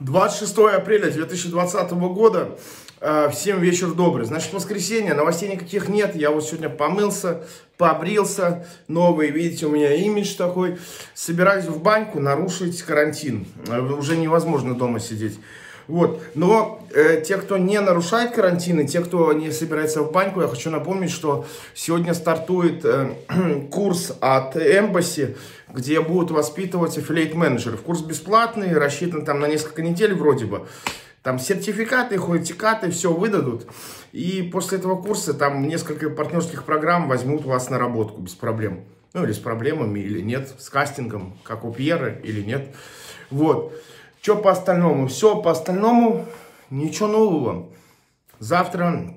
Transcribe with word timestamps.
26 0.00 0.58
апреля 0.74 1.10
2020 1.10 1.90
года. 1.92 2.50
Э, 3.00 3.28
всем 3.30 3.60
вечер 3.60 3.92
добрый. 3.92 4.26
Значит, 4.26 4.52
воскресенье, 4.52 5.14
новостей 5.14 5.48
никаких 5.48 5.88
нет. 5.88 6.16
Я 6.16 6.30
вот 6.30 6.44
сегодня 6.44 6.68
помылся, 6.68 7.44
побрился. 7.76 8.66
Новый, 8.88 9.30
видите, 9.30 9.66
у 9.66 9.70
меня 9.70 9.94
имидж 9.94 10.34
такой. 10.36 10.78
Собираюсь 11.14 11.66
в 11.66 11.80
баньку 11.80 12.18
нарушить 12.18 12.82
карантин. 12.82 13.46
Э, 13.68 13.80
уже 13.80 14.16
невозможно 14.16 14.74
дома 14.74 15.00
сидеть. 15.00 15.38
Вот. 15.86 16.22
Но 16.34 16.86
э, 16.92 17.22
те, 17.24 17.36
кто 17.36 17.58
не 17.58 17.80
нарушает 17.80 18.32
карантин, 18.32 18.80
и 18.80 18.86
те, 18.86 19.00
кто 19.00 19.32
не 19.32 19.50
собирается 19.50 20.02
в 20.02 20.12
баньку, 20.12 20.40
я 20.40 20.48
хочу 20.48 20.70
напомнить, 20.70 21.10
что 21.10 21.46
сегодня 21.74 22.14
стартует 22.14 22.84
э, 22.84 23.14
курс 23.70 24.16
от 24.20 24.56
Embassy, 24.56 25.36
где 25.68 26.00
будут 26.00 26.30
воспитывать 26.30 26.96
аффилейт-менеджеров. 26.96 27.82
Курс 27.82 28.02
бесплатный, 28.02 28.76
рассчитан 28.76 29.24
там 29.24 29.40
на 29.40 29.46
несколько 29.46 29.82
недель 29.82 30.14
вроде 30.14 30.46
бы. 30.46 30.66
Там 31.22 31.38
сертификаты, 31.38 32.18
хотикаты, 32.18 32.90
все 32.90 33.10
выдадут. 33.10 33.66
И 34.12 34.42
после 34.52 34.78
этого 34.78 35.00
курса 35.00 35.32
там 35.32 35.66
несколько 35.66 36.10
партнерских 36.10 36.64
программ 36.64 37.08
возьмут 37.08 37.44
вас 37.46 37.70
на 37.70 37.78
работку 37.78 38.20
без 38.20 38.34
проблем. 38.34 38.84
Ну 39.14 39.24
или 39.24 39.32
с 39.32 39.38
проблемами, 39.38 40.00
или 40.00 40.20
нет, 40.20 40.52
с 40.58 40.68
кастингом, 40.68 41.38
как 41.42 41.64
у 41.64 41.72
Пьера, 41.72 42.10
или 42.22 42.42
нет. 42.42 42.74
Вот. 43.30 43.72
Что 44.24 44.36
по 44.36 44.52
остальному? 44.52 45.06
Все 45.06 45.42
по 45.42 45.50
остальному, 45.50 46.24
ничего 46.70 47.08
нового. 47.08 47.70
Завтра, 48.38 49.14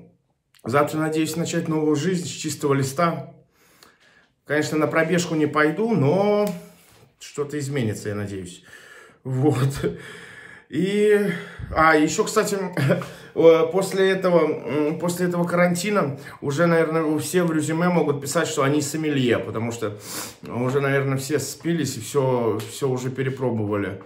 завтра 0.62 0.98
надеюсь 0.98 1.34
начать 1.34 1.66
новую 1.66 1.96
жизнь 1.96 2.26
с 2.26 2.28
чистого 2.28 2.74
листа. 2.74 3.32
Конечно, 4.44 4.76
на 4.76 4.86
пробежку 4.86 5.34
не 5.34 5.46
пойду, 5.46 5.94
но 5.94 6.46
что-то 7.20 7.58
изменится, 7.58 8.10
я 8.10 8.16
надеюсь. 8.16 8.62
Вот. 9.24 9.98
И, 10.68 11.18
а, 11.74 11.96
еще, 11.96 12.24
кстати, 12.24 12.58
после 13.72 14.10
этого, 14.10 14.98
после 14.98 15.28
этого 15.28 15.44
карантина 15.44 16.20
уже, 16.42 16.66
наверное, 16.66 17.18
все 17.18 17.44
в 17.44 17.52
резюме 17.52 17.88
могут 17.88 18.20
писать, 18.20 18.46
что 18.46 18.62
они 18.62 18.82
сомелье, 18.82 19.38
потому 19.38 19.72
что 19.72 19.96
уже, 20.46 20.82
наверное, 20.82 21.16
все 21.16 21.38
спились 21.38 21.96
и 21.96 22.00
все, 22.02 22.60
все 22.70 22.90
уже 22.90 23.08
перепробовали. 23.08 24.02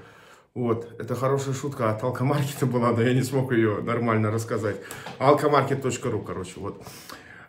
Вот, 0.55 0.87
это 0.99 1.15
хорошая 1.15 1.55
шутка 1.55 1.91
от 1.91 2.03
Алкомаркета 2.03 2.67
была, 2.67 2.93
но 2.93 3.01
я 3.01 3.15
не 3.15 3.23
смог 3.23 3.53
ее 3.53 3.81
нормально 3.81 4.31
рассказать. 4.31 4.77
Alcomarket.ru, 5.19 6.23
короче, 6.23 6.53
вот. 6.57 6.83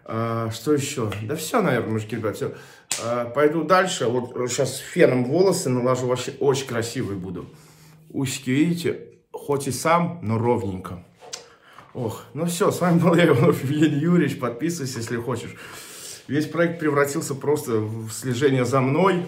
А, 0.05 0.49
что 0.51 0.73
еще? 0.73 1.11
Да 1.23 1.35
все, 1.35 1.61
наверное, 1.61 1.91
мужики, 1.91 2.15
ребят, 2.15 2.37
все. 2.37 2.53
А, 3.03 3.25
пойду 3.25 3.63
дальше. 3.65 4.07
Вот 4.07 4.49
сейчас 4.49 4.77
феном 4.77 5.25
волосы 5.25 5.69
наложу, 5.69 6.07
вообще 6.07 6.33
очень 6.39 6.65
красивый 6.65 7.17
буду. 7.17 7.45
Усики, 8.09 8.51
видите? 8.51 9.09
Хоть 9.33 9.67
и 9.67 9.71
сам, 9.71 10.19
но 10.21 10.37
ровненько. 10.37 11.03
Ох, 11.93 12.23
ну 12.33 12.45
все, 12.45 12.71
с 12.71 12.79
вами 12.79 12.99
был 12.99 13.15
я, 13.15 13.27
Иванов 13.27 13.63
Евгений 13.63 13.99
Юрьевич. 13.99 14.39
Подписывайся, 14.39 14.99
если 14.99 15.17
хочешь. 15.17 15.55
Весь 16.29 16.47
проект 16.47 16.79
превратился 16.79 17.35
просто 17.35 17.73
в 17.79 18.09
слежение 18.11 18.63
за 18.63 18.79
мной 18.79 19.25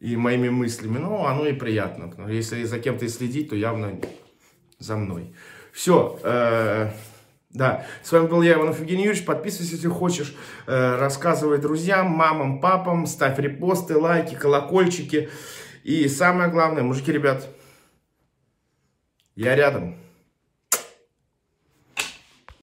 и 0.00 0.16
моими 0.16 0.48
мыслями. 0.48 0.98
Ну, 0.98 1.24
оно 1.24 1.46
и 1.46 1.52
приятно. 1.52 2.12
Если 2.28 2.64
за 2.64 2.78
кем-то 2.78 3.08
следить, 3.08 3.50
то 3.50 3.56
явно 3.56 3.98
за 4.78 4.96
мной. 4.96 5.34
Все. 5.72 6.18
Э, 6.22 6.90
да, 7.50 7.86
с 8.02 8.12
вами 8.12 8.26
был 8.26 8.42
я, 8.42 8.54
Иванов 8.54 8.80
Евгений 8.80 9.04
Юрьевич. 9.04 9.24
Подписывайся, 9.24 9.74
если 9.74 9.88
хочешь. 9.88 10.34
Э, 10.66 10.96
рассказывай 10.96 11.58
друзьям, 11.58 12.08
мамам, 12.08 12.60
папам. 12.60 13.06
Ставь 13.06 13.38
репосты, 13.38 13.96
лайки, 13.96 14.34
колокольчики. 14.34 15.30
И 15.84 16.08
самое 16.08 16.50
главное, 16.50 16.82
мужики, 16.82 17.12
ребят, 17.12 17.48
я 19.36 19.54
рядом. 19.54 19.96